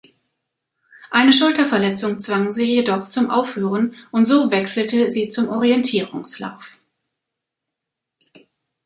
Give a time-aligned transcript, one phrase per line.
[1.11, 6.79] Eine Schulterverletzung zwang sie jedoch zum Aufhören und so wechselte sie zum Orientierungslauf.